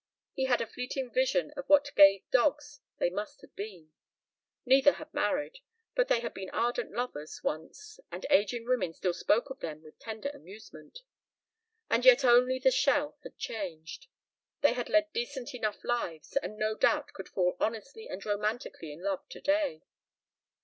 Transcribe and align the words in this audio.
He 0.33 0.45
had 0.45 0.61
a 0.61 0.65
fleeting 0.65 1.11
vision 1.13 1.51
of 1.55 1.69
what 1.69 1.91
gay 1.95 2.23
dogs 2.31 2.79
they 2.97 3.11
must 3.11 3.41
have 3.41 3.55
been. 3.55 3.91
Neither 4.65 4.93
had 4.93 5.13
married, 5.13 5.59
but 5.93 6.07
they 6.07 6.21
had 6.21 6.33
been 6.33 6.49
ardent 6.49 6.91
lovers 6.91 7.41
once 7.43 7.99
and 8.11 8.25
aging 8.31 8.65
women 8.67 8.95
still 8.95 9.13
spoke 9.13 9.51
of 9.51 9.59
them 9.59 9.83
with 9.83 9.99
tender 9.99 10.29
amusement. 10.31 11.03
And 11.87 12.03
yet 12.03 12.25
only 12.25 12.57
the 12.57 12.71
shell 12.71 13.19
had 13.21 13.37
changed. 13.37 14.07
They 14.61 14.73
had 14.73 14.89
led 14.89 15.13
decent 15.13 15.53
enough 15.53 15.83
lives 15.83 16.35
and 16.35 16.57
no 16.57 16.73
doubt 16.75 17.13
could 17.13 17.29
fall 17.29 17.55
honestly 17.59 18.07
and 18.09 18.25
romantically 18.25 18.91
in 18.91 19.03
love 19.03 19.29
today. 19.29 19.83